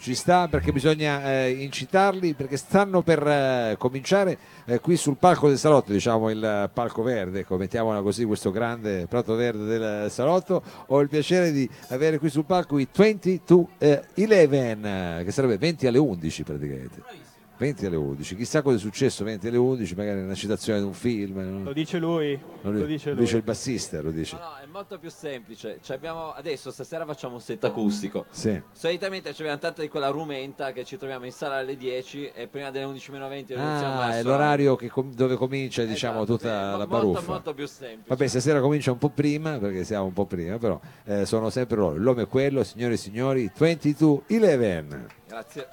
ci 0.00 0.16
sta 0.16 0.48
perché 0.48 0.72
bisogna 0.72 1.30
eh, 1.30 1.50
incitarli 1.50 2.34
perché 2.34 2.56
stanno 2.56 3.02
per 3.02 3.24
eh, 3.24 3.76
cominciare 3.78 4.36
eh, 4.64 4.80
qui 4.80 4.96
sul 4.96 5.16
palco 5.16 5.46
del 5.46 5.58
salotto, 5.58 5.92
diciamo 5.92 6.28
il 6.28 6.68
palco 6.74 7.04
verde, 7.04 7.38
ecco, 7.38 7.56
mettiamola 7.56 8.02
così, 8.02 8.24
questo 8.24 8.50
grande 8.50 9.06
prato 9.06 9.36
verde 9.36 9.64
del 9.64 10.10
salotto. 10.10 10.60
Ho 10.86 11.00
il 11.00 11.08
piacere 11.08 11.52
di 11.52 11.70
avere 11.90 12.18
qui 12.18 12.30
sul 12.30 12.44
palco 12.44 12.78
i 12.78 12.88
20 12.92 13.42
to 13.44 13.68
eh, 13.78 14.02
11, 14.16 15.24
che 15.24 15.30
sarebbe 15.30 15.56
20 15.56 15.86
alle 15.86 15.98
11 15.98 16.42
praticamente. 16.42 17.02
20 17.64 17.86
alle 17.86 17.96
11, 17.96 18.36
chissà 18.36 18.60
cosa 18.60 18.76
è 18.76 18.78
successo 18.78 19.24
20 19.24 19.48
alle 19.48 19.56
11, 19.56 19.94
magari 19.94 20.20
una 20.20 20.34
citazione 20.34 20.80
di 20.80 20.84
un 20.84 20.92
film. 20.92 21.62
Lo 21.64 21.72
dice 21.72 21.98
lui, 21.98 22.38
lo, 22.60 22.70
lo 22.70 22.84
dice 22.84 23.12
lui. 23.12 23.20
dice 23.20 23.36
il 23.38 23.42
bassista, 23.42 24.02
lo 24.02 24.10
dice. 24.10 24.36
No, 24.36 24.42
no, 24.42 24.56
è 24.62 24.66
molto 24.66 24.98
più 24.98 25.10
semplice. 25.10 25.80
Abbiamo, 25.88 26.32
adesso 26.32 26.70
stasera 26.70 27.06
facciamo 27.06 27.34
un 27.34 27.40
set 27.40 27.64
acustico. 27.64 28.26
Sì. 28.30 28.60
Solitamente 28.72 29.30
abbiamo 29.30 29.58
tanta 29.58 29.80
di 29.80 29.88
quella 29.88 30.08
rumenta 30.08 30.72
che 30.72 30.84
ci 30.84 30.98
troviamo 30.98 31.24
in 31.24 31.32
sala 31.32 31.56
alle 31.56 31.76
10 31.78 32.32
e 32.34 32.48
prima 32.48 32.70
delle 32.70 32.84
11 32.84 33.10
meno 33.12 33.28
20 33.28 33.52
iniziamo 33.54 33.94
Ah, 34.00 34.04
a 34.04 34.18
è 34.18 34.22
l'orario 34.22 34.76
che 34.76 34.90
com- 34.90 35.14
dove 35.14 35.36
comincia 35.36 35.84
diciamo 35.84 36.22
Esatto, 36.24 36.36
tutta 36.36 36.48
sì, 36.48 36.54
la 36.54 36.76
molto, 36.76 36.86
baruffa. 36.86 37.32
molto 37.32 37.54
più 37.54 37.66
semplice. 37.66 38.08
Vabbè, 38.08 38.26
stasera 38.26 38.60
comincia 38.60 38.92
un 38.92 38.98
po' 38.98 39.08
prima 39.08 39.58
perché 39.58 39.84
siamo 39.84 40.04
un 40.04 40.12
po' 40.12 40.26
prima, 40.26 40.58
però 40.58 40.78
eh, 41.04 41.24
sono 41.24 41.48
sempre 41.48 41.76
loro. 41.76 41.96
L'uomo 41.96 42.20
è 42.20 42.28
quello, 42.28 42.62
signore 42.62 42.94
e 42.94 42.96
signori, 42.98 43.50
22 43.56 44.22
11. 44.28 45.06
Grazie. 45.26 45.66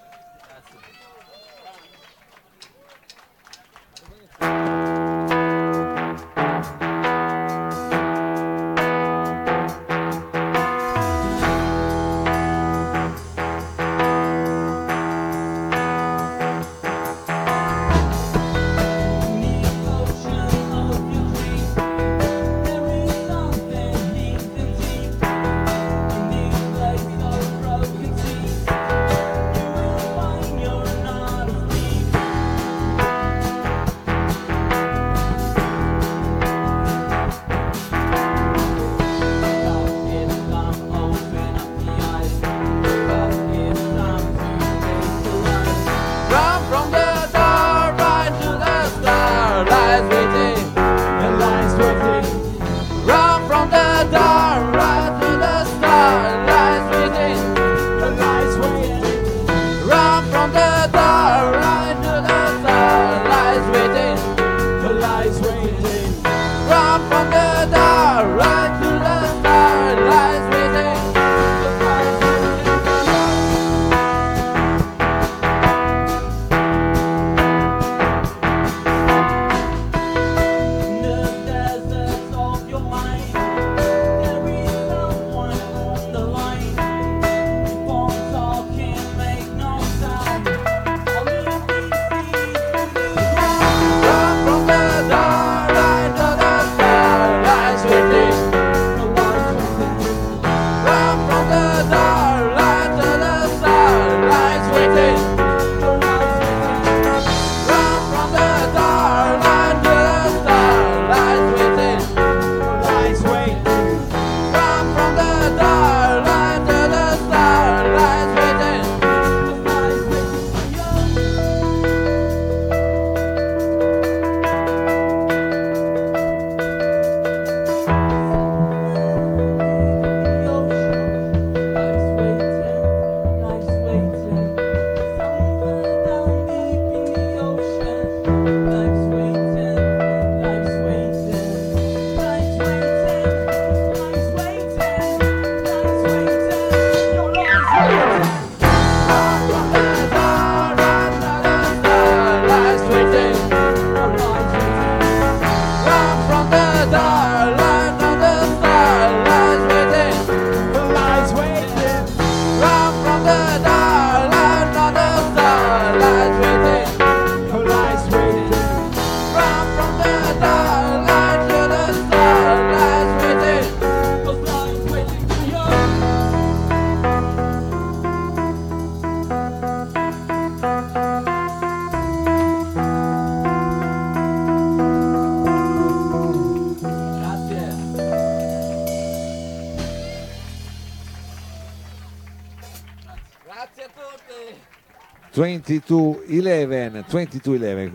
22-11, 195.33 197.03
22-11. 197.07 197.91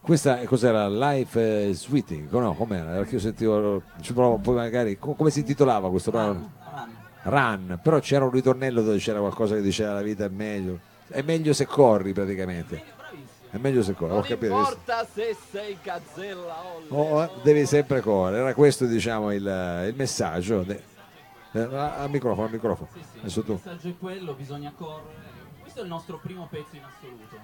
Questa 0.00 0.42
cos'era? 0.44 0.88
Life 0.88 1.68
eh, 1.68 1.74
Sweeting? 1.74 2.30
No, 2.30 2.54
com'era? 2.54 2.92
Perché 2.92 3.14
io 3.16 3.20
sentivo, 3.20 3.82
ci 4.00 4.12
provo 4.12 4.38
poi 4.38 4.54
magari, 4.56 4.98
co- 4.98 5.12
come 5.14 5.30
si 5.30 5.40
intitolava 5.40 5.90
questo 5.90 6.10
brano? 6.10 6.52
Run, 7.22 7.78
però 7.82 7.98
c'era 8.00 8.24
un 8.24 8.30
ritornello 8.30 8.80
dove 8.82 8.96
c'era 8.96 9.18
qualcosa 9.20 9.54
che 9.54 9.60
diceva 9.60 9.92
la 9.92 10.00
vita 10.00 10.24
è 10.24 10.28
meglio, 10.28 10.78
è 11.08 11.20
meglio 11.20 11.52
se 11.52 11.66
corri 11.66 12.14
praticamente, 12.14 12.82
è 13.50 13.58
meglio 13.58 13.82
se 13.82 13.92
corri, 13.92 14.12
ho 14.12 14.14
Non 14.14 14.22
capito. 14.22 14.46
importa 14.56 15.06
se 15.12 15.36
sei 15.50 15.76
gazzella 15.82 16.56
o 16.88 16.96
Oh, 16.96 17.22
eh, 17.22 17.30
devi 17.42 17.66
sempre 17.66 18.00
correre, 18.00 18.38
era 18.38 18.54
questo 18.54 18.86
diciamo 18.86 19.32
il, 19.32 19.42
il 19.86 19.94
messaggio. 19.96 20.62
De- 20.62 20.82
eh, 21.52 21.58
al 21.60 22.08
microfono, 22.08 22.46
al 22.46 22.52
microfono. 22.52 22.88
Sì, 22.94 23.00
sì, 23.28 23.38
il 23.38 23.44
tu. 23.44 23.52
messaggio 23.52 23.88
è 23.88 23.94
quello, 23.98 24.32
bisogna 24.32 24.72
correre. 24.74 25.28
Questo 25.70 25.86
è 25.86 25.88
il 25.88 25.94
nostro 25.94 26.18
primo 26.18 26.48
pezzo 26.50 26.74
in 26.74 26.82
assoluto. 26.82 27.36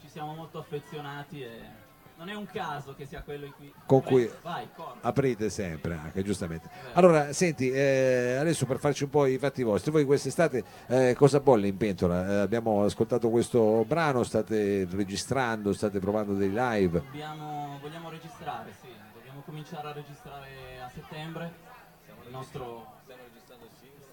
Ci 0.00 0.08
siamo 0.08 0.34
molto 0.34 0.58
affezionati 0.58 1.42
e 1.42 1.60
non 2.16 2.28
è 2.28 2.34
un 2.34 2.46
caso 2.46 2.92
che 2.96 3.06
sia 3.06 3.22
quello 3.22 3.44
in 3.44 3.52
cui... 3.52 3.72
Con 3.86 4.02
cui- 4.02 4.28
Vai, 4.42 4.68
corri. 4.74 4.98
aprite 5.02 5.48
sempre 5.48 5.94
anche 5.94 6.24
giustamente 6.24 6.68
allora 6.94 7.32
senti 7.32 7.70
eh, 7.70 8.34
adesso 8.36 8.66
per 8.66 8.80
farci 8.80 9.04
un 9.04 9.10
po' 9.10 9.26
i 9.26 9.38
fatti 9.38 9.62
vostri 9.62 9.92
voi 9.92 10.04
quest'estate 10.04 10.64
eh, 10.88 11.14
cosa 11.16 11.38
bolle 11.38 11.68
in 11.68 11.76
pentola 11.76 12.26
Eh, 12.28 12.34
abbiamo 12.40 12.82
ascoltato 12.82 13.30
questo 13.30 13.84
brano 13.86 14.24
state 14.24 14.88
registrando 14.90 15.72
state 15.72 16.00
provando 16.00 16.34
dei 16.34 16.50
live 16.52 16.98
Dobbiamo, 16.98 17.78
vogliamo 17.80 18.10
registrare, 18.10 18.74
sì. 18.80 18.88
Dobbiamo 19.14 19.42
cominciare 19.42 19.86
a 19.86 19.92
registrare 19.92 20.80
a 20.84 20.90
settembre. 20.92 21.52
Il 22.24 22.32
nostro... 22.32 22.96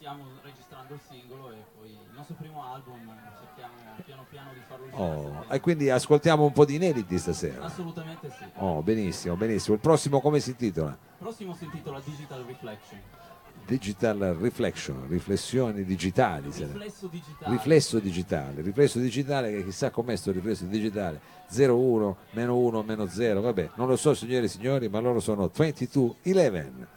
stiamo 0.05 0.23
registrando 0.43 0.93
il 0.93 0.99
singolo 1.09 1.51
e 1.51 1.55
poi 1.75 1.89
il 1.89 2.15
nostro 2.15 2.35
primo 2.35 2.63
album 2.63 3.11
cerchiamo 3.39 3.73
piano 4.05 4.25
piano 4.29 4.53
di 4.53 4.59
farlo 4.67 4.85
uscire. 4.85 5.01
Oh, 5.01 5.45
e 5.51 5.59
quindi 5.59 5.89
ascoltiamo 5.89 6.43
un 6.43 6.51
po' 6.51 6.63
di 6.63 6.75
inediti 6.75 7.17
stasera. 7.17 7.63
Assolutamente 7.63 8.29
sì. 8.29 8.45
Oh, 8.57 8.83
benissimo, 8.83 9.35
benissimo. 9.35 9.73
Il 9.73 9.81
prossimo 9.81 10.21
come 10.21 10.39
si 10.39 10.51
intitola? 10.51 10.91
Il 10.91 10.97
prossimo 11.17 11.55
si 11.55 11.63
intitola 11.63 11.99
Digital 12.05 12.43
Reflection. 12.43 12.99
Digital 13.65 14.37
Reflection, 14.39 15.07
riflessioni 15.07 15.83
digitali. 15.83 16.51
Riflesso 16.51 17.07
digitale. 17.07 17.51
Riflesso 17.51 17.99
digitale, 17.99 18.61
riflesso 18.61 18.99
digitale 18.99 19.51
che 19.51 19.63
chissà 19.63 19.89
com'è 19.89 20.15
sto 20.15 20.31
riflesso 20.31 20.65
digitale 20.65 21.19
01, 21.51 22.17
meno 22.33 22.55
1, 22.57 22.83
meno 22.83 23.07
0, 23.07 23.41
vabbè, 23.41 23.71
non 23.73 23.87
lo 23.87 23.95
so 23.95 24.13
signore 24.13 24.45
e 24.45 24.49
signori, 24.49 24.87
ma 24.87 24.99
loro 24.99 25.19
sono 25.19 25.47
2211. 25.47 26.93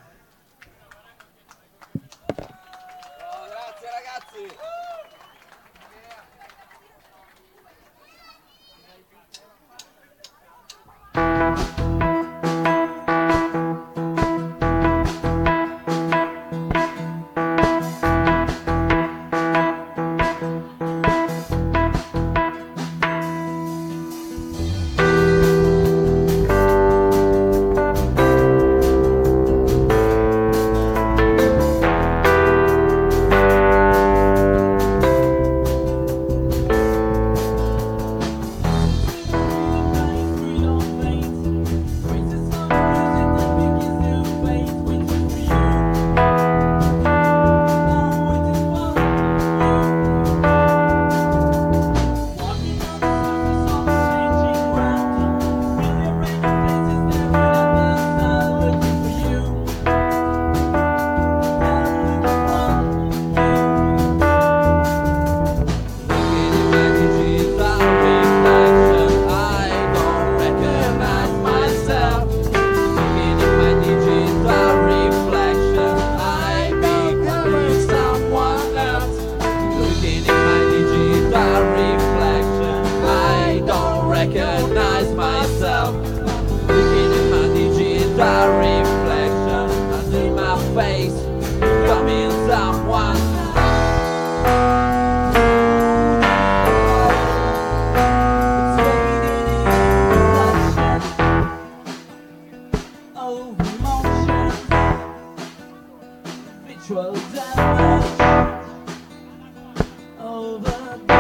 Over 110.39 111.18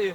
a 0.00 0.12
tutti. 0.12 0.14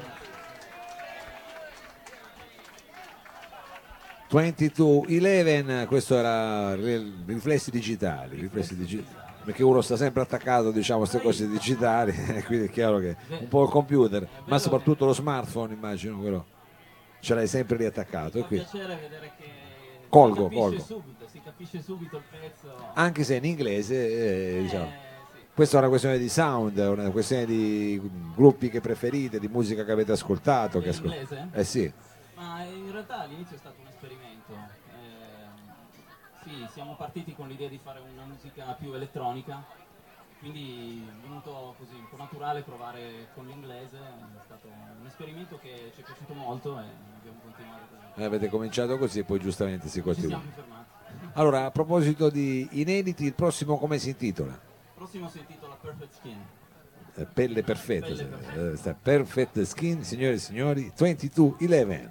2211, 4.30 5.86
questo 5.88 6.16
era 6.18 6.76
ri- 6.76 7.24
riflessi 7.26 7.72
digitali, 7.72 8.40
riflessi 8.40 8.76
digitali. 8.76 9.26
Perché 9.46 9.64
uno 9.64 9.80
sta 9.80 9.96
sempre 9.96 10.22
attaccato 10.22 10.72
diciamo, 10.72 11.04
a 11.04 11.08
queste 11.08 11.22
cose 11.22 11.48
digitali, 11.48 12.12
quindi 12.46 12.66
è 12.66 12.70
chiaro 12.70 13.00
che 13.00 13.16
un 13.40 13.48
po' 13.48 13.64
il 13.64 13.70
computer, 13.70 14.28
ma 14.46 14.60
soprattutto 14.60 15.06
lo 15.06 15.14
smartphone, 15.14 15.74
immagino, 15.74 16.18
quello 16.18 16.46
ce 17.22 17.34
l'hai 17.34 17.48
sempre 17.48 17.78
riattaccato. 17.78 18.40
E 18.40 18.44
qui, 18.44 18.66
Colgo, 20.10 20.50
colgo. 20.50 20.80
subito, 20.82 21.28
si 21.30 21.42
capisce 21.42 21.82
subito 21.82 22.18
il 22.18 22.24
pezzo. 22.30 22.74
anche 22.94 23.24
se 23.24 23.36
in 23.36 23.46
inglese, 23.46 24.58
eh, 24.58 24.62
diciamo. 24.62 25.06
Questa 25.58 25.78
è 25.78 25.80
una 25.80 25.90
questione 25.90 26.20
di 26.20 26.30
sound, 26.30 26.78
è 26.78 26.88
una 26.88 27.10
questione 27.10 27.44
di 27.48 28.00
gruppi 28.36 28.70
che 28.70 28.80
preferite, 28.80 29.40
di 29.40 29.48
musica 29.48 29.84
che 29.84 29.92
avete 29.92 30.12
ascoltato. 30.12 30.78
Che 30.78 30.86
In 30.86 30.92
ascol- 30.92 31.10
inglese? 31.14 31.48
eh 31.52 31.64
sì, 31.64 31.92
Ma 32.36 32.62
in 32.62 32.92
realtà 32.92 33.22
all'inizio 33.22 33.56
è 33.56 33.58
stato 33.58 33.78
un 33.82 33.88
esperimento. 33.88 34.54
Ehm, 34.54 35.58
sì, 36.44 36.68
siamo 36.74 36.96
partiti 36.96 37.34
con 37.34 37.48
l'idea 37.48 37.68
di 37.70 37.80
fare 37.84 38.00
una 38.00 38.26
musica 38.26 38.66
più 38.80 38.94
elettronica, 38.94 39.66
quindi 40.42 41.04
è 41.10 41.22
venuto 41.28 41.74
così 41.80 41.96
un 41.96 42.08
po' 42.08 42.18
naturale 42.18 42.62
provare 42.62 43.30
con 43.34 43.48
l'inglese, 43.48 43.98
è 43.98 44.44
stato 44.46 44.68
un 44.68 45.08
esperimento 45.08 45.58
che 45.60 45.92
ci 45.96 46.02
è 46.02 46.04
piaciuto 46.04 46.34
molto 46.36 46.78
e 46.80 46.84
abbiamo 47.18 47.40
continuato 47.42 47.82
così. 47.90 48.22
eh, 48.22 48.26
avete 48.26 48.48
cominciato 48.50 48.96
così 49.00 49.18
e 49.18 49.24
poi 49.24 49.40
giustamente 49.40 49.88
si 49.88 50.02
continua. 50.04 50.40
Allora, 51.34 51.66
a 51.66 51.72
proposito 51.72 52.30
di 52.30 52.68
inediti, 52.74 53.26
il 53.26 53.34
prossimo 53.34 53.80
come 53.80 53.98
si 53.98 54.10
intitola? 54.10 54.67
Prossimo 55.08 55.30
si 55.30 55.40
intitola 55.40 55.78
Perfect 55.82 56.14
Skin. 56.16 56.38
Eh, 57.16 57.26
Pelle 57.34 57.64
perfetta, 57.64 58.08
Pelle 58.08 58.24
eh, 58.24 58.28
perfetta. 58.28 58.94
perfect 58.94 59.62
skin, 59.62 60.04
signore 60.04 60.34
e 60.34 60.38
signori, 60.38 60.92
2211. 60.94 62.10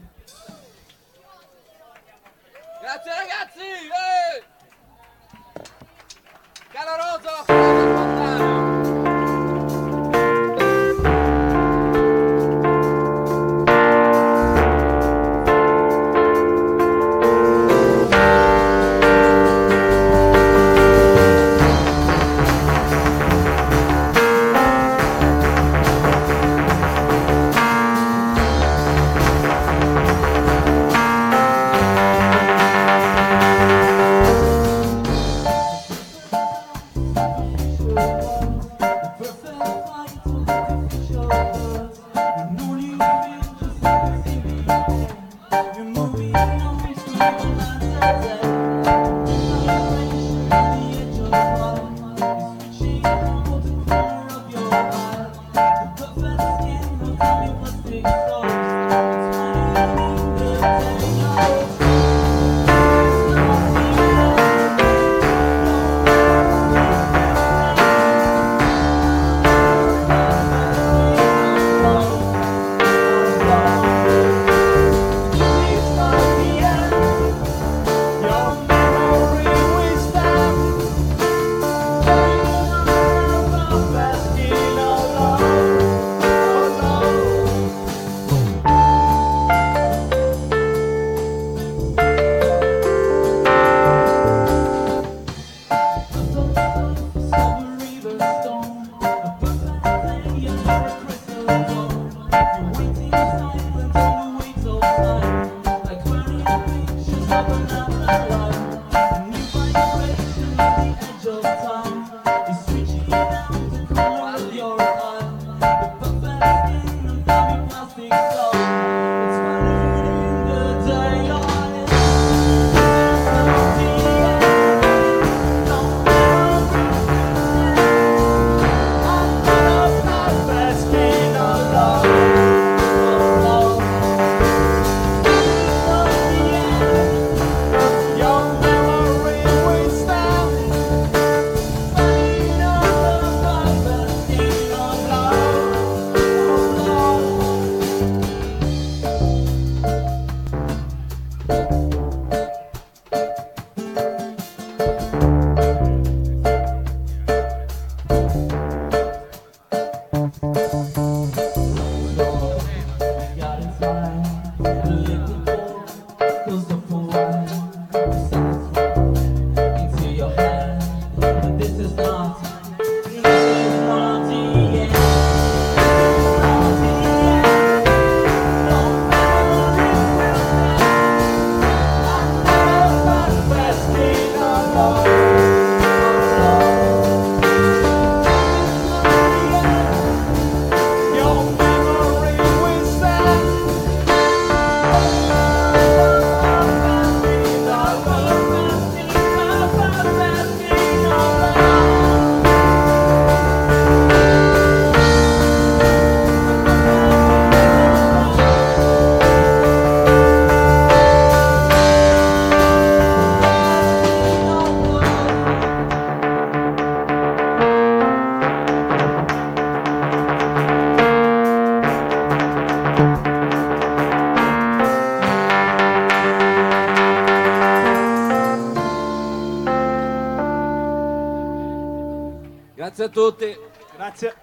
Grazie 232.87 233.05
a 233.05 233.09
tutti. 233.09 233.57
Grazie. 233.97 234.35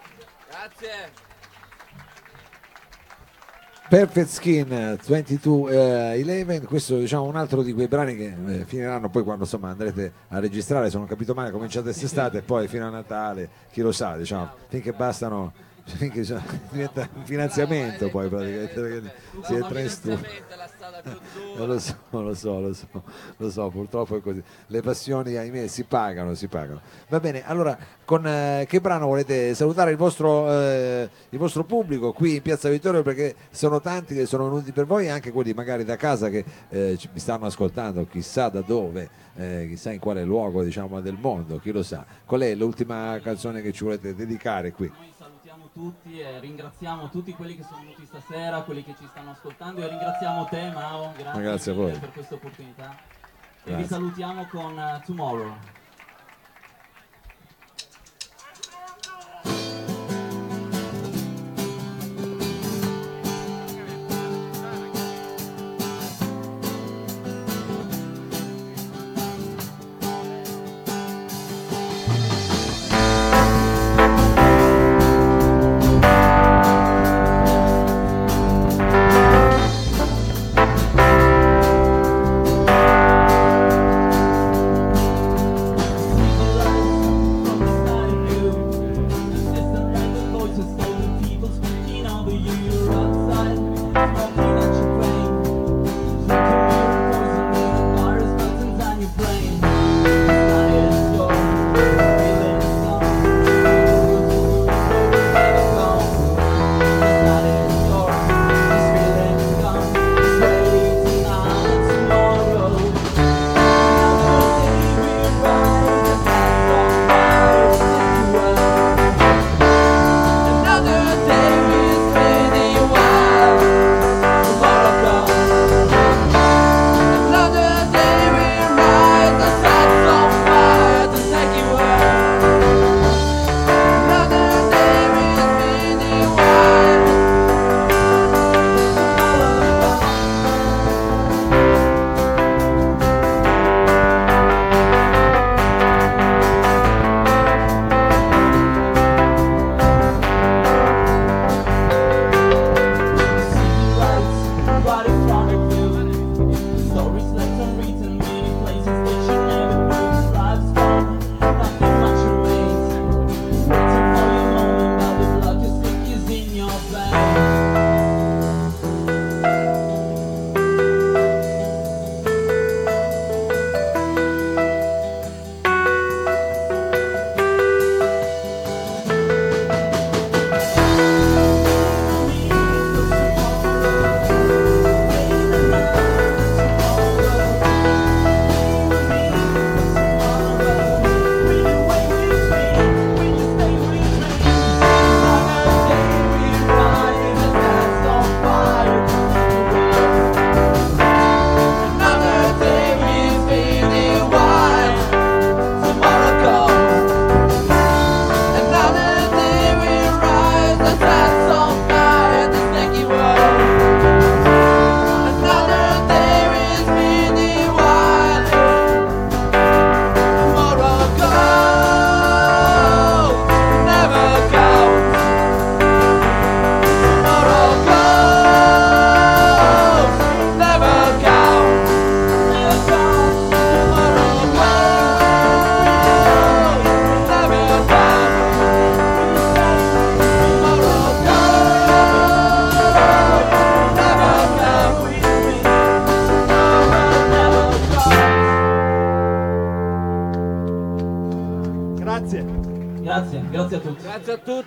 Grazie. 0.50 1.12
Perfect 3.88 4.28
Skin 4.28 4.98
2211, 5.06 6.66
questo 6.66 6.98
diciamo 6.98 7.24
un 7.24 7.38
altro 7.38 7.64
di 7.64 7.72
quei 7.72 7.88
brani 7.88 8.18
che 8.18 8.36
eh, 8.48 8.66
finiranno 8.66 9.10
poi 9.10 9.24
quando 9.24 9.44
insomma 9.44 9.70
andrete 9.70 10.12
a 10.28 10.40
registrare, 10.40 10.90
se 10.90 10.96
non 10.98 11.06
ho 11.06 11.08
capito 11.08 11.34
male, 11.34 11.52
cominciate 11.52 11.86
quest'estate 11.86 12.40
e 12.40 12.42
poi 12.42 12.68
fino 12.68 12.86
a 12.86 12.90
Natale, 12.90 13.50
chi 13.72 13.80
lo 13.82 13.94
sa, 13.94 14.18
diciamo, 14.18 14.50
finché 14.68 14.92
bastano 14.92 15.54
diventa 16.72 17.10
un 17.14 17.26
finanziamento 17.26 18.10
poi 18.10 18.30
praticamente 18.30 19.14
si 19.44 19.54
entra 19.54 19.80
in 19.82 19.90
studio. 19.90 20.26
È. 20.26 20.54
Lo 21.58 21.80
so, 21.80 21.96
lo 22.10 22.34
so, 22.34 22.60
lo 22.60 22.74
so, 22.74 22.88
lo 23.38 23.50
so, 23.50 23.70
purtroppo 23.70 24.18
è 24.18 24.22
così. 24.22 24.42
Le 24.68 24.82
passioni, 24.82 25.36
ahimè, 25.36 25.68
si 25.68 25.84
pagano, 25.84 26.34
si 26.34 26.48
pagano. 26.48 26.82
Va 27.10 27.20
bene, 27.20 27.46
allora, 27.46 27.78
con 28.06 28.26
eh, 28.26 28.66
che 28.68 28.80
brano 28.80 29.08
volete 29.08 29.54
salutare 29.54 29.92
il 29.92 29.98
vostro, 29.98 30.50
eh, 30.52 31.10
il 31.30 31.38
vostro 31.38 31.64
pubblico 31.64 32.14
qui 32.14 32.36
in 32.36 32.42
Piazza 32.42 32.70
Vittorio? 32.70 33.02
Perché 33.02 33.36
sono 33.52 33.82
tanti 33.82 34.16
che 34.16 34.26
sono 34.26 34.46
venuti 34.46 34.72
per 34.72 34.86
voi, 34.86 35.10
anche 35.10 35.32
quelli 35.32 35.54
magari 35.54 35.84
da 35.84 35.96
casa 35.96 36.30
che 36.30 36.44
eh, 36.70 36.98
mi 37.12 37.20
stanno 37.20 37.46
ascoltando, 37.46 38.06
chissà 38.08 38.50
da 38.50 38.62
dove, 38.62 39.10
eh, 39.36 39.66
chissà 39.70 39.92
in 39.92 40.00
quale 40.00 40.24
luogo 40.24 40.64
diciamo, 40.64 41.02
del 41.02 41.18
mondo, 41.20 41.60
chi 41.60 41.72
lo 41.72 41.84
sa. 41.84 42.06
Qual 42.26 42.42
è 42.42 42.56
l'ultima 42.56 43.20
canzone 43.22 43.62
che 43.62 43.72
ci 43.72 43.84
volete 43.84 44.16
dedicare 44.16 44.72
qui? 44.72 44.92
Tutti 45.74 46.20
e 46.20 46.40
ringraziamo 46.40 47.10
tutti 47.10 47.34
quelli 47.34 47.56
che 47.56 47.64
sono 47.64 47.80
venuti 47.80 48.06
stasera, 48.06 48.62
quelli 48.62 48.84
che 48.84 48.94
ci 48.96 49.08
stanno 49.10 49.32
ascoltando 49.32 49.82
e 49.82 49.88
ringraziamo 49.88 50.46
te 50.46 50.70
Mao, 50.72 51.12
grazie, 51.18 51.42
grazie 51.42 51.72
a 51.72 51.76
mille 51.76 51.90
voi. 51.92 52.00
per 52.00 52.12
questa 52.12 52.36
opportunità. 52.36 52.92
E 52.92 53.70
Grazie. 53.70 53.76
vi 53.82 53.86
salutiamo 53.88 54.46
con 54.48 54.78
eh, 54.78 55.02
Tomorrow. 55.06 55.56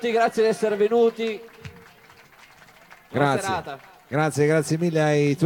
Tutti, 0.07 0.11
grazie 0.13 0.43
di 0.43 0.49
essere 0.49 0.77
venuti. 0.77 1.41
Buona 3.11 3.33
Grazie. 3.33 3.49
serata. 3.49 3.79
Grazie, 4.09 4.47
grazie 4.47 4.79
mille 4.79 5.03
ai 5.03 5.37